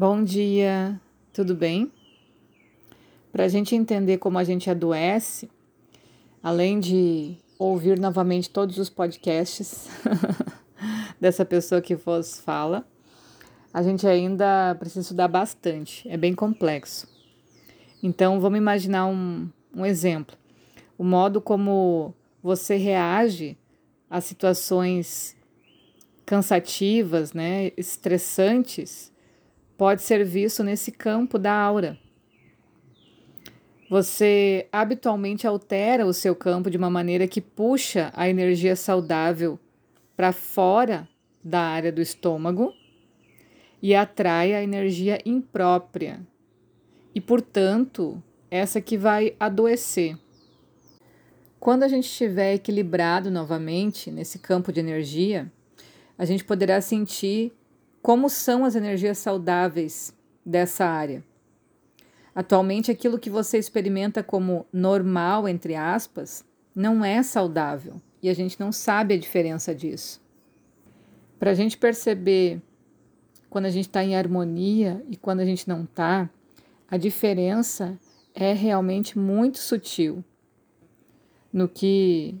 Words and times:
Bom 0.00 0.24
dia, 0.24 0.98
tudo 1.30 1.54
bem? 1.54 1.92
Para 3.30 3.44
a 3.44 3.48
gente 3.48 3.76
entender 3.76 4.16
como 4.16 4.38
a 4.38 4.44
gente 4.44 4.70
adoece, 4.70 5.50
além 6.42 6.80
de 6.80 7.36
ouvir 7.58 7.98
novamente 7.98 8.48
todos 8.48 8.78
os 8.78 8.88
podcasts 8.88 9.90
dessa 11.20 11.44
pessoa 11.44 11.82
que 11.82 11.94
vos 11.94 12.40
fala, 12.40 12.88
a 13.74 13.82
gente 13.82 14.06
ainda 14.06 14.74
precisa 14.78 15.02
estudar 15.02 15.28
bastante, 15.28 16.08
é 16.08 16.16
bem 16.16 16.34
complexo. 16.34 17.06
Então, 18.02 18.40
vamos 18.40 18.56
imaginar 18.56 19.04
um, 19.04 19.50
um 19.76 19.84
exemplo: 19.84 20.34
o 20.96 21.04
modo 21.04 21.42
como 21.42 22.14
você 22.42 22.76
reage 22.76 23.54
a 24.08 24.18
situações 24.22 25.36
cansativas, 26.24 27.34
né, 27.34 27.72
estressantes 27.76 29.09
pode 29.80 30.02
ser 30.02 30.22
visto 30.26 30.62
nesse 30.62 30.92
campo 30.92 31.38
da 31.38 31.54
aura. 31.54 31.98
Você 33.88 34.68
habitualmente 34.70 35.46
altera 35.46 36.04
o 36.04 36.12
seu 36.12 36.36
campo 36.36 36.70
de 36.70 36.76
uma 36.76 36.90
maneira 36.90 37.26
que 37.26 37.40
puxa 37.40 38.12
a 38.14 38.28
energia 38.28 38.76
saudável 38.76 39.58
para 40.14 40.32
fora 40.32 41.08
da 41.42 41.62
área 41.62 41.90
do 41.90 42.02
estômago 42.02 42.74
e 43.80 43.94
atrai 43.94 44.54
a 44.54 44.62
energia 44.62 45.18
imprópria. 45.24 46.20
E, 47.14 47.20
portanto, 47.22 48.22
essa 48.50 48.82
que 48.82 48.98
vai 48.98 49.34
adoecer. 49.40 50.14
Quando 51.58 51.84
a 51.84 51.88
gente 51.88 52.04
estiver 52.04 52.52
equilibrado 52.52 53.30
novamente 53.30 54.10
nesse 54.10 54.40
campo 54.40 54.70
de 54.74 54.80
energia, 54.80 55.50
a 56.18 56.26
gente 56.26 56.44
poderá 56.44 56.82
sentir 56.82 57.50
como 58.02 58.30
são 58.30 58.64
as 58.64 58.74
energias 58.74 59.18
saudáveis 59.18 60.16
dessa 60.44 60.86
área. 60.86 61.22
Atualmente, 62.34 62.90
aquilo 62.90 63.18
que 63.18 63.28
você 63.28 63.58
experimenta 63.58 64.22
como 64.22 64.66
normal, 64.72 65.48
entre 65.48 65.74
aspas, 65.74 66.44
não 66.74 67.04
é 67.04 67.22
saudável 67.22 68.00
e 68.22 68.28
a 68.28 68.34
gente 68.34 68.58
não 68.58 68.70
sabe 68.72 69.14
a 69.14 69.18
diferença 69.18 69.74
disso. 69.74 70.20
Para 71.38 71.50
a 71.50 71.54
gente 71.54 71.76
perceber 71.76 72.60
quando 73.48 73.66
a 73.66 73.70
gente 73.70 73.86
está 73.86 74.04
em 74.04 74.14
harmonia 74.14 75.04
e 75.08 75.16
quando 75.16 75.40
a 75.40 75.44
gente 75.44 75.68
não 75.68 75.84
está, 75.84 76.30
a 76.88 76.96
diferença 76.96 77.98
é 78.34 78.52
realmente 78.52 79.18
muito 79.18 79.58
sutil 79.58 80.24
no 81.52 81.68
que 81.68 82.36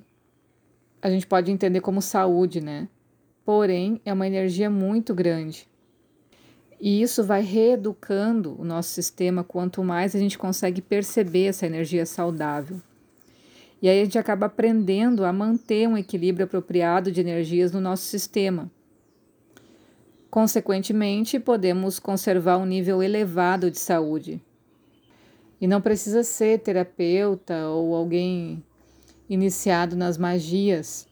a 1.02 1.10
gente 1.10 1.26
pode 1.26 1.50
entender 1.50 1.80
como 1.80 2.00
saúde, 2.00 2.60
né? 2.60 2.88
Porém 3.44 4.00
é 4.04 4.12
uma 4.12 4.26
energia 4.26 4.70
muito 4.70 5.14
grande. 5.14 5.68
E 6.80 7.02
isso 7.02 7.22
vai 7.22 7.42
reeducando 7.42 8.56
o 8.58 8.64
nosso 8.64 8.88
sistema 8.90 9.44
quanto 9.44 9.84
mais 9.84 10.14
a 10.14 10.18
gente 10.18 10.38
consegue 10.38 10.80
perceber 10.80 11.46
essa 11.46 11.66
energia 11.66 12.06
saudável. 12.06 12.80
E 13.82 13.88
aí 13.88 14.00
a 14.00 14.04
gente 14.04 14.18
acaba 14.18 14.46
aprendendo 14.46 15.24
a 15.24 15.32
manter 15.32 15.86
um 15.88 15.96
equilíbrio 15.96 16.44
apropriado 16.44 17.12
de 17.12 17.20
energias 17.20 17.72
no 17.72 17.80
nosso 17.80 18.04
sistema. 18.04 18.70
Consequentemente, 20.30 21.38
podemos 21.38 21.98
conservar 21.98 22.56
um 22.56 22.64
nível 22.64 23.02
elevado 23.02 23.70
de 23.70 23.78
saúde. 23.78 24.40
E 25.60 25.66
não 25.66 25.80
precisa 25.80 26.22
ser 26.22 26.60
terapeuta 26.60 27.68
ou 27.68 27.94
alguém 27.94 28.62
iniciado 29.28 29.96
nas 29.96 30.16
magias 30.16 31.06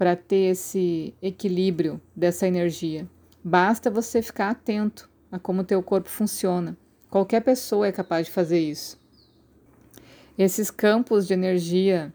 para 0.00 0.16
ter 0.16 0.52
esse 0.52 1.12
equilíbrio 1.20 2.00
dessa 2.16 2.48
energia. 2.48 3.06
Basta 3.44 3.90
você 3.90 4.22
ficar 4.22 4.48
atento 4.48 5.10
a 5.30 5.38
como 5.38 5.60
o 5.60 5.64
teu 5.64 5.82
corpo 5.82 6.08
funciona. 6.08 6.74
Qualquer 7.10 7.42
pessoa 7.42 7.86
é 7.86 7.92
capaz 7.92 8.24
de 8.24 8.32
fazer 8.32 8.60
isso. 8.60 8.98
Esses 10.38 10.70
campos 10.70 11.26
de 11.26 11.34
energia 11.34 12.14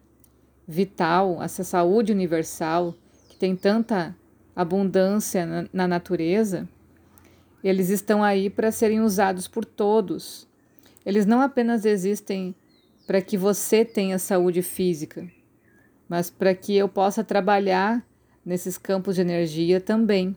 vital, 0.67 1.43
essa 1.43 1.63
saúde 1.63 2.11
universal 2.11 2.95
que 3.29 3.37
tem 3.37 3.55
tanta 3.55 4.17
abundância 4.55 5.45
na, 5.45 5.69
na 5.71 5.87
natureza, 5.87 6.67
eles 7.63 7.89
estão 7.89 8.23
aí 8.23 8.49
para 8.49 8.71
serem 8.71 9.01
usados 9.01 9.47
por 9.47 9.63
todos. 9.63 10.47
Eles 11.05 11.27
não 11.27 11.39
apenas 11.39 11.85
existem 11.85 12.55
para 13.05 13.21
que 13.21 13.37
você 13.37 13.85
tenha 13.85 14.17
saúde 14.17 14.63
física, 14.63 15.29
mas 16.07 16.29
para 16.29 16.53
que 16.53 16.75
eu 16.75 16.87
possa 16.87 17.23
trabalhar 17.23 18.05
nesses 18.45 18.77
campos 18.77 19.15
de 19.15 19.21
energia 19.21 19.81
também, 19.81 20.35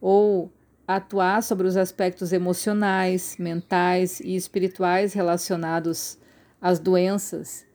ou 0.00 0.52
atuar 0.86 1.42
sobre 1.42 1.66
os 1.66 1.76
aspectos 1.76 2.32
emocionais, 2.32 3.36
mentais 3.38 4.20
e 4.20 4.36
espirituais 4.36 5.14
relacionados 5.14 6.18
às 6.60 6.78
doenças 6.78 7.66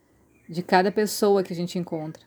de 0.47 0.61
cada 0.61 0.91
pessoa 0.91 1.43
que 1.43 1.53
a 1.53 1.55
gente 1.55 1.79
encontra. 1.79 2.23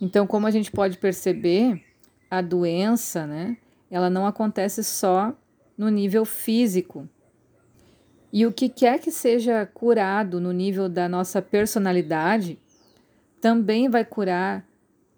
Então, 0.00 0.26
como 0.26 0.46
a 0.46 0.50
gente 0.50 0.70
pode 0.70 0.98
perceber, 0.98 1.82
a 2.30 2.40
doença, 2.40 3.26
né, 3.26 3.58
ela 3.90 4.08
não 4.08 4.26
acontece 4.26 4.82
só 4.82 5.36
no 5.76 5.90
nível 5.90 6.24
físico. 6.24 7.08
E 8.32 8.46
o 8.46 8.52
que 8.52 8.70
quer 8.70 8.98
que 8.98 9.10
seja 9.10 9.66
curado 9.66 10.40
no 10.40 10.50
nível 10.50 10.88
da 10.88 11.08
nossa 11.08 11.42
personalidade, 11.42 12.58
também 13.42 13.88
vai 13.88 14.04
curar 14.04 14.64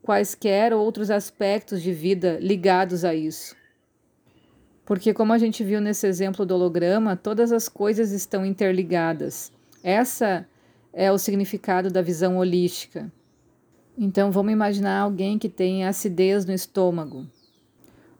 quaisquer 0.01 0.73
outros 0.73 1.11
aspectos 1.11 1.83
de 1.83 1.93
vida 1.93 2.39
ligados 2.41 3.05
a 3.05 3.15
isso. 3.15 3.55
Porque, 4.87 5.13
como 5.13 5.35
a 5.35 5.39
gente 5.39 5.63
viu 5.63 5.79
nesse 5.79 6.07
exemplo 6.07 6.47
do 6.47 6.55
holograma, 6.55 7.17
todas 7.17 7.53
as 7.53 7.69
coisas 7.69 8.13
estão 8.13 8.45
interligadas. 8.45 9.53
Essa 9.83 10.49
é 10.91 11.13
o 11.13 11.19
significado 11.19 11.91
da 11.91 12.01
visão 12.01 12.39
holística. 12.39 13.13
Então, 13.97 14.33
vamos 14.33 14.55
imaginar 14.55 15.01
alguém 15.01 15.39
que 15.39 15.51
tem 15.51 15.85
acidez 15.85 16.47
no 16.47 16.55
estômago, 16.55 17.27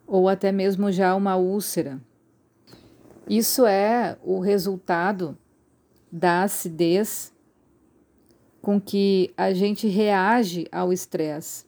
ou 0.05 0.29
até 0.29 0.51
mesmo 0.51 0.91
já 0.91 1.15
uma 1.15 1.35
úlcera. 1.35 1.99
Isso 3.27 3.65
é 3.65 4.17
o 4.23 4.39
resultado 4.39 5.35
da 6.11 6.43
acidez 6.43 7.33
com 8.65 8.81
que 8.81 9.31
a 9.37 9.53
gente 9.53 9.87
reage 9.87 10.67
ao 10.71 10.91
estresse. 10.91 11.65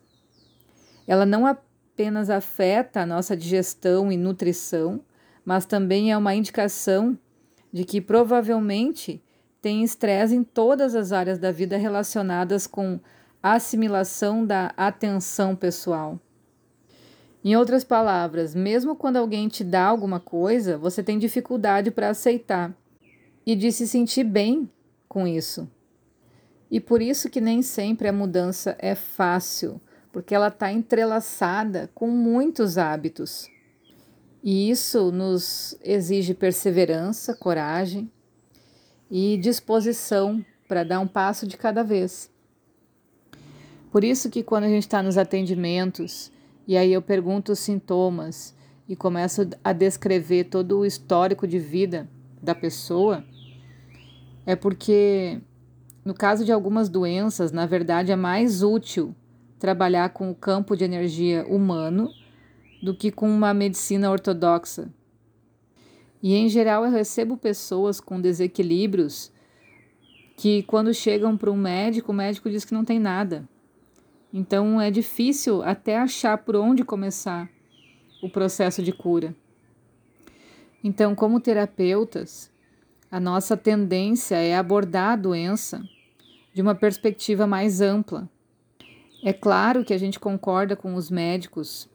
Ela 1.05 1.27
não 1.27 1.45
apenas 1.45 2.27
afeta 2.27 3.01
a 3.01 3.05
nossa 3.05 3.37
digestão 3.37 4.11
e 4.11 4.17
nutrição, 4.17 4.99
mas 5.45 5.67
também 5.67 6.11
é 6.11 6.17
uma 6.17 6.33
indicação 6.33 7.15
de 7.71 7.83
que 7.83 8.01
provavelmente 8.01 9.21
tem 9.61 9.83
estresse 9.83 10.33
em 10.33 10.43
todas 10.43 10.95
as 10.95 11.11
áreas 11.11 11.37
da 11.37 11.51
vida 11.51 11.77
relacionadas 11.77 12.65
com 12.65 12.99
assimilação 13.43 14.43
da 14.43 14.73
atenção 14.75 15.55
pessoal. 15.55 16.19
Em 17.45 17.55
outras 17.55 17.83
palavras, 17.83 18.55
mesmo 18.55 18.95
quando 18.95 19.17
alguém 19.17 19.47
te 19.47 19.63
dá 19.63 19.85
alguma 19.85 20.19
coisa, 20.19 20.79
você 20.79 21.03
tem 21.03 21.19
dificuldade 21.19 21.91
para 21.91 22.09
aceitar 22.09 22.75
e 23.45 23.55
de 23.55 23.71
se 23.71 23.87
sentir 23.87 24.23
bem 24.23 24.67
com 25.07 25.27
isso. 25.27 25.69
E 26.69 26.79
por 26.79 27.01
isso 27.01 27.29
que 27.29 27.39
nem 27.39 27.61
sempre 27.61 28.07
a 28.07 28.13
mudança 28.13 28.75
é 28.79 28.93
fácil, 28.93 29.79
porque 30.11 30.35
ela 30.35 30.49
está 30.49 30.71
entrelaçada 30.71 31.89
com 31.93 32.07
muitos 32.07 32.77
hábitos. 32.77 33.49
E 34.43 34.69
isso 34.69 35.11
nos 35.11 35.77
exige 35.83 36.33
perseverança, 36.33 37.35
coragem 37.35 38.11
e 39.09 39.37
disposição 39.37 40.45
para 40.67 40.83
dar 40.83 40.99
um 40.99 41.07
passo 41.07 41.47
de 41.47 41.57
cada 41.57 41.83
vez. 41.83 42.29
Por 43.91 44.03
isso 44.03 44.29
que 44.29 44.43
quando 44.43 44.65
a 44.65 44.69
gente 44.69 44.83
está 44.83 45.01
nos 45.01 45.17
atendimentos 45.17 46.31
e 46.67 46.75
aí 46.75 46.91
eu 46.91 47.01
pergunto 47.01 47.53
os 47.53 47.59
sintomas 47.59 48.53
e 48.87 48.95
começo 48.95 49.49
a 49.63 49.71
descrever 49.71 50.45
todo 50.45 50.79
o 50.79 50.85
histórico 50.85 51.47
de 51.47 51.59
vida 51.59 52.09
da 52.41 52.53
pessoa, 52.53 53.23
é 54.45 54.55
porque 54.55 55.41
no 56.07 56.13
caso 56.13 56.45
de 56.45 56.53
algumas 56.53 56.87
doenças, 56.87 57.51
na 57.51 57.65
verdade, 57.65 58.13
é 58.13 58.15
mais 58.15 58.63
útil 58.63 59.13
trabalhar 59.59 60.11
com 60.11 60.31
o 60.31 60.35
campo 60.35 60.73
de 60.73 60.85
energia 60.85 61.45
humano 61.45 62.09
do 62.81 62.95
que 62.95 63.11
com 63.11 63.29
uma 63.29 63.53
medicina 63.53 64.09
ortodoxa. 64.09 64.89
E 66.23 66.33
em 66.33 66.47
geral 66.47 66.85
eu 66.85 66.91
recebo 66.91 67.35
pessoas 67.35 67.99
com 67.99 68.21
desequilíbrios 68.21 69.33
que 70.37 70.63
quando 70.63 70.93
chegam 70.93 71.35
para 71.35 71.51
um 71.51 71.57
médico, 71.57 72.13
o 72.13 72.15
médico 72.15 72.49
diz 72.49 72.63
que 72.63 72.73
não 72.73 72.85
tem 72.85 72.99
nada. 72.99 73.45
Então 74.33 74.79
é 74.79 74.89
difícil 74.89 75.61
até 75.61 75.97
achar 75.97 76.37
por 76.37 76.55
onde 76.55 76.85
começar 76.85 77.49
o 78.23 78.29
processo 78.29 78.81
de 78.81 78.93
cura. 78.93 79.35
Então, 80.81 81.13
como 81.13 81.41
terapeutas, 81.41 82.49
a 83.11 83.19
nossa 83.19 83.57
tendência 83.57 84.37
é 84.37 84.55
abordar 84.55 85.11
a 85.11 85.15
doença 85.17 85.83
de 86.57 86.61
uma 86.63 86.73
perspectiva 86.73 87.45
mais 87.45 87.81
ampla. 87.81 88.27
É 89.23 89.31
claro 89.31 89.85
que 89.85 89.93
a 89.93 89.97
gente 89.99 90.19
concorda 90.19 90.75
com 90.75 90.95
os 90.95 91.11
médicos 91.11 91.87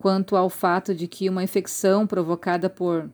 quanto 0.00 0.34
ao 0.34 0.50
fato 0.50 0.92
de 0.92 1.06
que 1.06 1.28
uma 1.28 1.44
infecção 1.44 2.04
provocada 2.04 2.68
por 2.68 3.08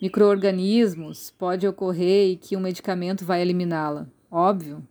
microorganismos 0.00 1.30
pode 1.38 1.68
ocorrer 1.68 2.30
e 2.30 2.36
que 2.36 2.56
um 2.56 2.60
medicamento 2.60 3.22
vai 3.22 3.42
eliminá-la, 3.42 4.08
óbvio. 4.30 4.82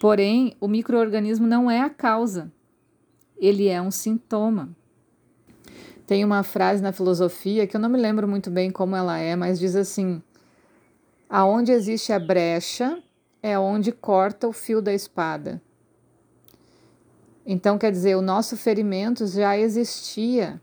Porém, 0.00 0.56
o 0.60 0.66
microorganismo 0.66 1.46
não 1.46 1.70
é 1.70 1.80
a 1.80 1.88
causa, 1.88 2.50
ele 3.38 3.68
é 3.68 3.80
um 3.80 3.92
sintoma. 3.92 4.70
Tem 6.04 6.24
uma 6.24 6.42
frase 6.42 6.82
na 6.82 6.90
filosofia 6.90 7.64
que 7.64 7.76
eu 7.76 7.80
não 7.80 7.88
me 7.88 7.96
lembro 7.96 8.26
muito 8.26 8.50
bem 8.50 8.72
como 8.72 8.96
ela 8.96 9.18
é, 9.18 9.36
mas 9.36 9.60
diz 9.60 9.76
assim: 9.76 10.20
Aonde 11.30 11.70
existe 11.70 12.12
a 12.12 12.18
brecha 12.18 13.00
é 13.46 13.56
onde 13.56 13.92
corta 13.92 14.48
o 14.48 14.52
fio 14.52 14.82
da 14.82 14.92
espada. 14.92 15.62
Então, 17.46 17.78
quer 17.78 17.92
dizer, 17.92 18.16
o 18.16 18.20
nosso 18.20 18.56
ferimento 18.56 19.24
já 19.24 19.56
existia 19.56 20.60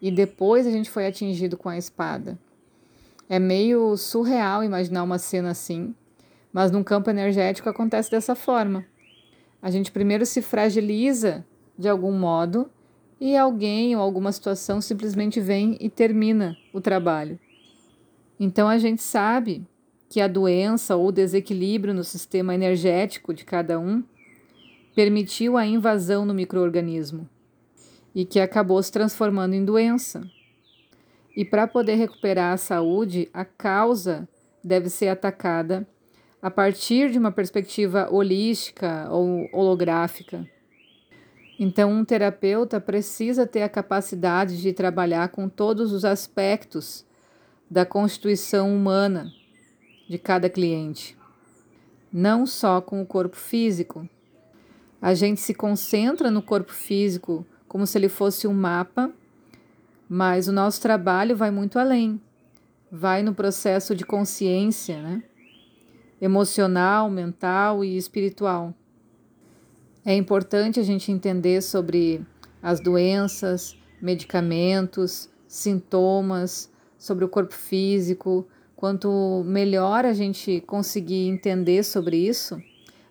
e 0.00 0.08
depois 0.08 0.68
a 0.68 0.70
gente 0.70 0.88
foi 0.88 1.04
atingido 1.04 1.56
com 1.56 1.68
a 1.68 1.76
espada. 1.76 2.38
É 3.28 3.40
meio 3.40 3.96
surreal 3.96 4.62
imaginar 4.62 5.02
uma 5.02 5.18
cena 5.18 5.50
assim, 5.50 5.92
mas 6.52 6.70
num 6.70 6.84
campo 6.84 7.10
energético 7.10 7.68
acontece 7.68 8.08
dessa 8.08 8.36
forma. 8.36 8.86
A 9.60 9.68
gente 9.68 9.90
primeiro 9.90 10.24
se 10.24 10.40
fragiliza 10.40 11.44
de 11.76 11.88
algum 11.88 12.12
modo 12.12 12.70
e 13.20 13.36
alguém 13.36 13.96
ou 13.96 14.02
alguma 14.02 14.30
situação 14.30 14.80
simplesmente 14.80 15.40
vem 15.40 15.76
e 15.80 15.90
termina 15.90 16.56
o 16.72 16.80
trabalho. 16.80 17.36
Então 18.38 18.68
a 18.68 18.78
gente 18.78 19.02
sabe 19.02 19.66
que 20.10 20.20
a 20.20 20.26
doença 20.26 20.96
ou 20.96 21.12
desequilíbrio 21.12 21.94
no 21.94 22.02
sistema 22.02 22.52
energético 22.52 23.32
de 23.32 23.44
cada 23.44 23.78
um 23.78 24.02
permitiu 24.92 25.56
a 25.56 25.64
invasão 25.64 26.26
no 26.26 26.34
microorganismo 26.34 27.28
e 28.12 28.24
que 28.24 28.40
acabou 28.40 28.82
se 28.82 28.90
transformando 28.90 29.54
em 29.54 29.64
doença. 29.64 30.28
E 31.36 31.44
para 31.44 31.68
poder 31.68 31.94
recuperar 31.94 32.52
a 32.52 32.56
saúde, 32.56 33.30
a 33.32 33.44
causa 33.44 34.28
deve 34.64 34.88
ser 34.90 35.06
atacada 35.06 35.86
a 36.42 36.50
partir 36.50 37.12
de 37.12 37.18
uma 37.18 37.30
perspectiva 37.30 38.08
holística 38.10 39.06
ou 39.12 39.48
holográfica. 39.52 40.44
Então, 41.56 41.92
um 41.92 42.04
terapeuta 42.04 42.80
precisa 42.80 43.46
ter 43.46 43.62
a 43.62 43.68
capacidade 43.68 44.60
de 44.60 44.72
trabalhar 44.72 45.28
com 45.28 45.48
todos 45.48 45.92
os 45.92 46.04
aspectos 46.04 47.06
da 47.70 47.86
constituição 47.86 48.74
humana 48.74 49.30
de 50.10 50.18
cada 50.18 50.50
cliente, 50.50 51.16
não 52.12 52.44
só 52.44 52.80
com 52.80 53.00
o 53.00 53.06
corpo 53.06 53.36
físico. 53.36 54.08
A 55.00 55.14
gente 55.14 55.40
se 55.40 55.54
concentra 55.54 56.32
no 56.32 56.42
corpo 56.42 56.72
físico 56.72 57.46
como 57.68 57.86
se 57.86 57.96
ele 57.96 58.08
fosse 58.08 58.48
um 58.48 58.52
mapa, 58.52 59.12
mas 60.08 60.48
o 60.48 60.52
nosso 60.52 60.82
trabalho 60.82 61.36
vai 61.36 61.52
muito 61.52 61.78
além. 61.78 62.20
Vai 62.90 63.22
no 63.22 63.32
processo 63.32 63.94
de 63.94 64.04
consciência, 64.04 65.00
né? 65.00 65.22
emocional, 66.20 67.08
mental 67.08 67.84
e 67.84 67.96
espiritual. 67.96 68.74
É 70.04 70.12
importante 70.16 70.80
a 70.80 70.82
gente 70.82 71.12
entender 71.12 71.62
sobre 71.62 72.26
as 72.60 72.80
doenças, 72.80 73.76
medicamentos, 74.02 75.30
sintomas, 75.46 76.68
sobre 76.98 77.24
o 77.24 77.28
corpo 77.28 77.54
físico. 77.54 78.48
Quanto 78.80 79.44
melhor 79.44 80.06
a 80.06 80.14
gente 80.14 80.62
conseguir 80.62 81.28
entender 81.28 81.82
sobre 81.82 82.16
isso, 82.16 82.58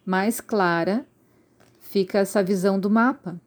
mais 0.03 0.41
clara 0.41 1.05
fica 1.79 2.17
essa 2.17 2.41
visão 2.41 2.79
do 2.79 2.89
mapa. 2.89 3.39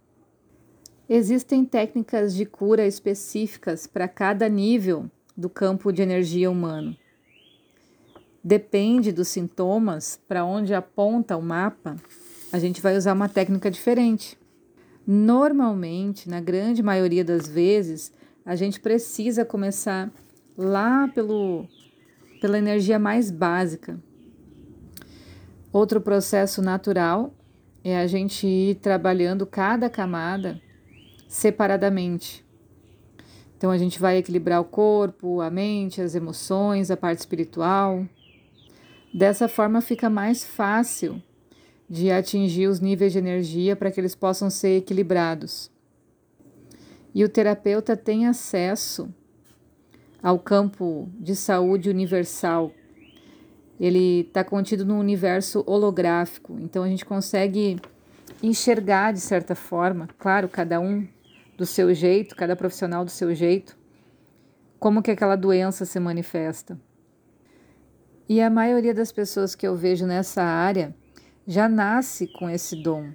Existem 1.08 1.64
técnicas 1.64 2.32
de 2.32 2.46
cura 2.46 2.86
específicas 2.86 3.88
para 3.88 4.06
cada 4.06 4.48
nível 4.48 5.10
do 5.36 5.50
campo 5.50 5.90
de 5.92 6.00
energia 6.00 6.48
humano. 6.48 6.96
Depende 8.44 9.10
dos 9.10 9.26
sintomas 9.26 10.20
para 10.28 10.44
onde 10.44 10.72
aponta 10.72 11.36
o 11.36 11.42
mapa, 11.42 11.96
a 12.52 12.58
gente 12.60 12.80
vai 12.80 12.96
usar 12.96 13.14
uma 13.14 13.28
técnica 13.28 13.68
diferente. 13.68 14.38
Normalmente, 15.04 16.30
na 16.30 16.40
grande 16.40 16.84
maioria 16.84 17.24
das 17.24 17.48
vezes, 17.48 18.12
a 18.46 18.54
gente 18.54 18.78
precisa 18.78 19.44
começar 19.44 20.08
lá 20.56 21.08
pelo, 21.08 21.66
pela 22.42 22.58
energia 22.58 22.98
mais 22.98 23.30
básica. 23.30 23.96
Outro 25.72 26.00
processo 26.00 26.60
natural 26.60 27.32
é 27.84 27.96
a 27.96 28.08
gente 28.08 28.48
ir 28.48 28.74
trabalhando 28.74 29.46
cada 29.46 29.88
camada 29.88 30.60
separadamente. 31.28 32.44
Então 33.56 33.70
a 33.70 33.78
gente 33.78 34.00
vai 34.00 34.16
equilibrar 34.16 34.60
o 34.60 34.64
corpo, 34.64 35.40
a 35.40 35.50
mente, 35.50 36.02
as 36.02 36.16
emoções, 36.16 36.90
a 36.90 36.96
parte 36.96 37.20
espiritual. 37.20 38.04
Dessa 39.14 39.46
forma 39.46 39.80
fica 39.80 40.10
mais 40.10 40.42
fácil 40.42 41.22
de 41.88 42.10
atingir 42.10 42.66
os 42.66 42.80
níveis 42.80 43.12
de 43.12 43.18
energia 43.18 43.76
para 43.76 43.92
que 43.92 44.00
eles 44.00 44.16
possam 44.16 44.50
ser 44.50 44.78
equilibrados. 44.78 45.70
E 47.14 47.22
o 47.22 47.28
terapeuta 47.28 47.96
tem 47.96 48.26
acesso 48.26 49.14
ao 50.22 50.38
campo 50.38 51.10
de 51.18 51.34
saúde 51.34 51.90
universal. 51.90 52.72
Ele 53.80 54.20
está 54.20 54.44
contido 54.44 54.84
no 54.84 54.98
universo 54.98 55.64
holográfico, 55.66 56.56
então 56.60 56.84
a 56.84 56.88
gente 56.88 57.04
consegue 57.04 57.80
enxergar 58.42 59.12
de 59.12 59.20
certa 59.20 59.54
forma, 59.54 60.08
claro, 60.18 60.48
cada 60.48 60.78
um 60.78 61.06
do 61.56 61.66
seu 61.66 61.92
jeito, 61.92 62.36
cada 62.36 62.54
profissional 62.54 63.04
do 63.04 63.10
seu 63.10 63.34
jeito, 63.34 63.76
como 64.78 65.02
que 65.02 65.10
aquela 65.10 65.36
doença 65.36 65.84
se 65.84 65.98
manifesta. 65.98 66.78
E 68.28 68.40
a 68.40 68.48
maioria 68.48 68.94
das 68.94 69.12
pessoas 69.12 69.54
que 69.54 69.66
eu 69.66 69.76
vejo 69.76 70.06
nessa 70.06 70.42
área 70.42 70.94
já 71.46 71.68
nasce 71.68 72.26
com 72.26 72.48
esse 72.48 72.82
dom, 72.82 73.10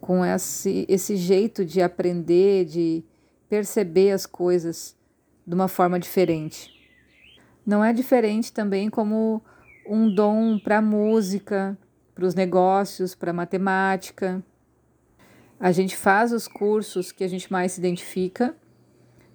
com 0.00 0.24
esse, 0.24 0.84
esse 0.88 1.16
jeito 1.16 1.64
de 1.64 1.80
aprender, 1.80 2.66
de 2.66 3.04
perceber 3.48 4.12
as 4.12 4.26
coisas 4.26 4.95
de 5.46 5.54
uma 5.54 5.68
forma 5.68 5.98
diferente. 5.98 6.74
Não 7.64 7.84
é 7.84 7.92
diferente 7.92 8.52
também 8.52 8.90
como 8.90 9.42
um 9.88 10.12
dom 10.12 10.58
para 10.58 10.82
música, 10.82 11.76
para 12.14 12.24
os 12.24 12.34
negócios, 12.34 13.14
para 13.14 13.32
matemática. 13.32 14.42
A 15.58 15.72
gente 15.72 15.96
faz 15.96 16.32
os 16.32 16.48
cursos 16.48 17.12
que 17.12 17.24
a 17.24 17.28
gente 17.28 17.50
mais 17.50 17.72
se 17.72 17.80
identifica 17.80 18.56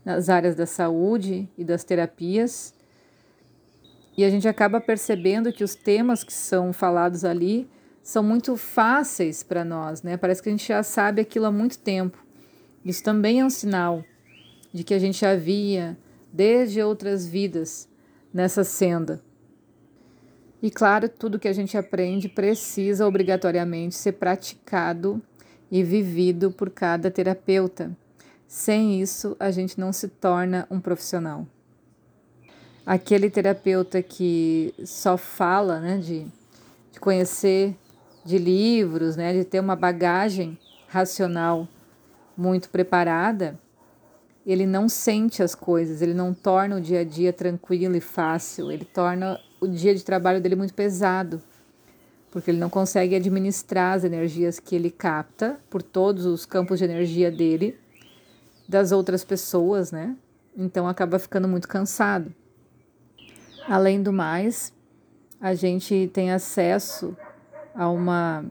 nas 0.04 0.30
áreas 0.30 0.56
da 0.56 0.66
saúde 0.66 1.50
e 1.58 1.64
das 1.64 1.84
terapias 1.84 2.74
e 4.18 4.26
a 4.26 4.30
gente 4.30 4.48
acaba 4.48 4.82
percebendo 4.82 5.52
que 5.54 5.64
os 5.64 5.76
temas 5.76 6.24
que 6.24 6.34
são 6.34 6.74
falados 6.74 7.24
ali 7.24 7.70
são 8.04 8.22
muito 8.22 8.58
fáceis 8.58 9.42
para 9.44 9.64
nós, 9.64 10.04
né? 10.04 10.18
Parece 10.18 10.42
que 10.42 10.50
a 10.50 10.52
gente 10.52 10.68
já 10.68 10.84
sabe 10.84 11.22
aquilo 11.22 11.46
há 11.46 11.52
muito 11.52 11.80
tempo. 11.80 12.24
Isso 12.84 13.04
também 13.04 13.40
é 13.40 13.46
um 13.46 13.50
sinal 13.50 14.04
de 14.74 14.84
que 14.84 14.94
a 14.94 15.00
gente 15.00 15.26
havia 15.26 15.98
desde 16.32 16.82
outras 16.82 17.26
vidas 17.26 17.88
nessa 18.34 18.64
senda. 18.64 19.22
E 20.62 20.70
claro, 20.70 21.10
tudo 21.10 21.40
que 21.40 21.48
a 21.48 21.54
gente 21.54 21.78
aprende 21.78 22.30
precisa 22.30 23.08
obrigatoriamente 23.08 23.96
ser 23.96 24.14
praticado 24.14 25.22
e 25.72 25.84
vivido 25.84 26.52
por 26.52 26.70
cada 26.70 27.10
terapeuta. 27.10 27.96
Sem 28.48 29.02
isso, 29.02 29.36
a 29.40 29.50
gente 29.50 29.80
não 29.80 29.92
se 29.92 30.08
torna 30.08 30.68
um 30.70 30.80
profissional 30.80 31.48
aquele 32.86 33.30
terapeuta 33.30 34.02
que 34.02 34.74
só 34.84 35.18
fala, 35.18 35.80
né, 35.80 35.98
de, 35.98 36.26
de 36.92 37.00
conhecer 37.00 37.76
de 38.24 38.38
livros, 38.38 39.16
né, 39.16 39.34
de 39.34 39.44
ter 39.44 39.60
uma 39.60 39.76
bagagem 39.76 40.58
racional 40.88 41.68
muito 42.36 42.70
preparada, 42.70 43.60
ele 44.46 44.66
não 44.66 44.90
sente 44.90 45.44
as 45.44 45.54
coisas, 45.54 46.02
ele 46.02 46.14
não 46.14 46.34
torna 46.34 46.78
o 46.78 46.82
dia 46.82 47.02
a 47.02 47.04
dia 47.04 47.32
tranquilo 47.32 47.96
e 47.96 48.02
fácil, 48.02 48.72
ele 48.72 48.86
torna 48.86 49.40
o 49.60 49.68
dia 49.68 49.94
de 49.94 50.04
trabalho 50.04 50.42
dele 50.42 50.56
muito 50.56 50.74
pesado, 50.74 51.42
porque 52.32 52.50
ele 52.50 52.58
não 52.58 52.70
consegue 52.70 53.16
administrar 53.16 53.96
as 53.96 54.04
energias 54.04 54.60
que 54.60 54.76
ele 54.76 54.90
capta 54.90 55.60
por 55.70 55.84
todos 55.84 56.26
os 56.26 56.46
campos 56.46 56.80
de 56.80 56.86
energia 56.86 57.30
dele, 57.32 57.78
das 58.68 58.92
outras 58.92 59.24
pessoas, 59.24 59.92
né? 59.92 60.16
Então 60.58 60.88
acaba 60.88 61.20
ficando 61.20 61.48
muito 61.48 61.68
cansado. 61.68 62.34
Além 63.68 64.02
do 64.02 64.12
mais, 64.12 64.74
a 65.40 65.54
gente 65.54 66.10
tem 66.14 66.32
acesso 66.32 67.16
a 67.76 67.90
uma 67.90 68.46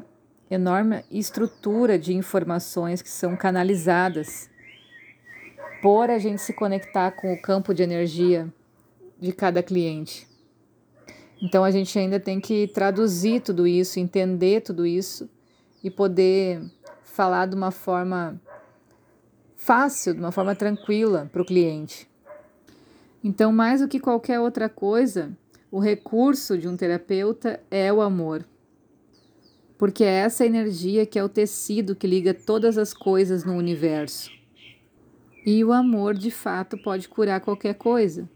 enorme 0.50 1.04
estrutura 1.10 1.98
de 1.98 2.14
informações 2.14 3.00
que 3.00 3.08
são 3.08 3.36
canalizadas 3.36 4.49
por 5.82 6.10
a 6.10 6.18
gente 6.18 6.42
se 6.42 6.52
conectar 6.52 7.10
com 7.12 7.32
o 7.32 7.40
campo 7.40 7.74
de 7.74 7.82
energia 7.82 8.52
de 9.18 9.32
cada 9.32 9.62
cliente. 9.62 10.26
Então 11.42 11.64
a 11.64 11.70
gente 11.70 11.98
ainda 11.98 12.20
tem 12.20 12.40
que 12.40 12.68
traduzir 12.68 13.40
tudo 13.40 13.66
isso, 13.66 13.98
entender 13.98 14.60
tudo 14.60 14.86
isso 14.86 15.28
e 15.82 15.90
poder 15.90 16.62
falar 17.02 17.46
de 17.46 17.54
uma 17.54 17.70
forma 17.70 18.40
fácil, 19.56 20.14
de 20.14 20.20
uma 20.20 20.32
forma 20.32 20.54
tranquila 20.54 21.28
para 21.32 21.42
o 21.42 21.44
cliente. 21.44 22.08
Então, 23.22 23.52
mais 23.52 23.82
do 23.82 23.88
que 23.88 24.00
qualquer 24.00 24.40
outra 24.40 24.68
coisa, 24.68 25.36
o 25.70 25.78
recurso 25.78 26.56
de 26.56 26.66
um 26.66 26.76
terapeuta 26.76 27.60
é 27.70 27.92
o 27.92 28.00
amor. 28.00 28.44
Porque 29.76 30.02
é 30.02 30.20
essa 30.20 30.46
energia 30.46 31.04
que 31.04 31.18
é 31.18 31.24
o 31.24 31.28
tecido 31.28 31.94
que 31.94 32.06
liga 32.06 32.32
todas 32.32 32.78
as 32.78 32.94
coisas 32.94 33.44
no 33.44 33.54
universo. 33.54 34.30
E 35.44 35.64
o 35.64 35.72
amor, 35.72 36.14
de 36.14 36.30
fato, 36.30 36.76
pode 36.76 37.08
curar 37.08 37.40
qualquer 37.40 37.74
coisa. 37.74 38.28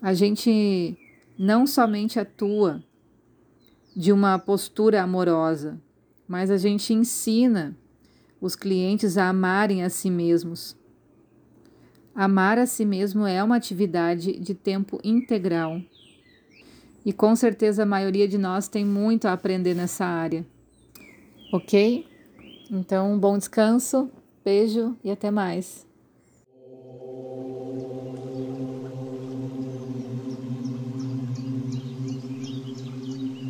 A 0.00 0.14
gente 0.14 0.96
não 1.38 1.66
somente 1.66 2.18
atua 2.18 2.82
de 3.96 4.12
uma 4.12 4.38
postura 4.38 5.02
amorosa, 5.02 5.80
mas 6.28 6.50
a 6.50 6.56
gente 6.56 6.92
ensina 6.92 7.76
os 8.40 8.54
clientes 8.54 9.16
a 9.16 9.28
amarem 9.28 9.82
a 9.82 9.90
si 9.90 10.10
mesmos. 10.10 10.76
Amar 12.14 12.58
a 12.58 12.66
si 12.66 12.84
mesmo 12.84 13.26
é 13.26 13.42
uma 13.42 13.56
atividade 13.56 14.38
de 14.38 14.54
tempo 14.54 15.00
integral. 15.02 15.80
E 17.04 17.12
com 17.12 17.34
certeza 17.34 17.82
a 17.82 17.86
maioria 17.86 18.28
de 18.28 18.38
nós 18.38 18.68
tem 18.68 18.84
muito 18.84 19.26
a 19.26 19.32
aprender 19.32 19.74
nessa 19.74 20.04
área. 20.04 20.46
Ok? 21.52 22.06
Então, 22.70 23.18
bom 23.18 23.36
descanso, 23.36 24.10
beijo 24.44 24.96
e 25.02 25.10
até 25.10 25.30
mais. 25.30 25.86